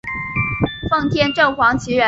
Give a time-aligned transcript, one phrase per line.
[0.89, 1.99] 奉天正黄旗人。